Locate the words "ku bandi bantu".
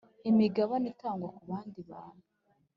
1.35-2.25